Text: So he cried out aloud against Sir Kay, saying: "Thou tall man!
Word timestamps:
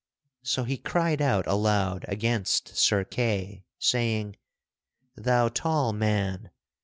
So 0.41 0.63
he 0.63 0.77
cried 0.77 1.21
out 1.21 1.45
aloud 1.45 2.05
against 2.07 2.75
Sir 2.75 3.03
Kay, 3.03 3.65
saying: 3.77 4.35
"Thou 5.15 5.47
tall 5.49 5.93
man! 5.93 6.49